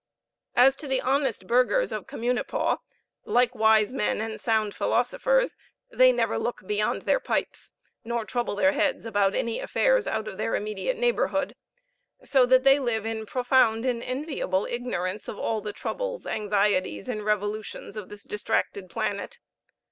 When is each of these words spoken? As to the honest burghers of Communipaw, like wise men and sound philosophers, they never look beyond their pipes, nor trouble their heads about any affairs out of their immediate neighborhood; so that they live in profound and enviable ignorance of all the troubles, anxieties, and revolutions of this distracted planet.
As 0.55 0.75
to 0.77 0.87
the 0.87 0.99
honest 0.99 1.45
burghers 1.45 1.91
of 1.91 2.07
Communipaw, 2.07 2.77
like 3.23 3.53
wise 3.53 3.93
men 3.93 4.19
and 4.19 4.41
sound 4.41 4.73
philosophers, 4.73 5.55
they 5.91 6.11
never 6.11 6.39
look 6.39 6.63
beyond 6.65 7.03
their 7.03 7.19
pipes, 7.19 7.69
nor 8.03 8.25
trouble 8.25 8.55
their 8.55 8.71
heads 8.71 9.05
about 9.05 9.35
any 9.35 9.59
affairs 9.59 10.07
out 10.07 10.27
of 10.27 10.39
their 10.39 10.55
immediate 10.55 10.97
neighborhood; 10.97 11.53
so 12.23 12.47
that 12.47 12.63
they 12.63 12.79
live 12.79 13.05
in 13.05 13.27
profound 13.27 13.85
and 13.85 14.01
enviable 14.01 14.65
ignorance 14.65 15.27
of 15.27 15.37
all 15.37 15.61
the 15.61 15.71
troubles, 15.71 16.25
anxieties, 16.25 17.07
and 17.07 17.23
revolutions 17.23 17.95
of 17.95 18.09
this 18.09 18.23
distracted 18.23 18.89
planet. 18.89 19.37